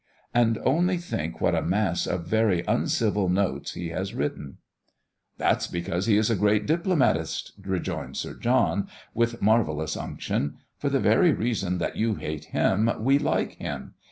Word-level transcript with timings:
And 0.33 0.57
only 0.65 0.97
think, 0.97 1.39
what 1.41 1.53
a 1.53 1.61
mass 1.61 2.07
of 2.07 2.25
very 2.25 2.63
uncivil 2.67 3.29
notes 3.29 3.73
he 3.73 3.89
has 3.89 4.15
written!" 4.15 4.57
"That's 5.37 5.67
because 5.67 6.07
he 6.07 6.17
is 6.17 6.31
a 6.31 6.35
great 6.35 6.65
diplomatist!" 6.65 7.51
rejoins 7.63 8.19
Sir 8.19 8.33
John, 8.33 8.87
with 9.13 9.43
marvellous 9.43 9.95
unction. 9.95 10.57
"For 10.79 10.89
the 10.89 10.99
very 10.99 11.33
reason 11.33 11.77
that 11.77 11.97
you 11.97 12.15
hate 12.15 12.45
him 12.45 12.89
we 12.97 13.19
like 13.19 13.57
him. 13.57 13.93